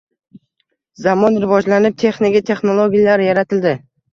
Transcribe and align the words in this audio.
Zamon 1.03 1.37
rivojlanib, 1.43 1.99
texnika, 2.05 2.43
texnologiyalar 2.51 3.25
yaratildi. 3.29 3.79